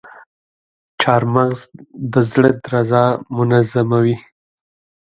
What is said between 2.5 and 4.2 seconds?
درزا منظموي.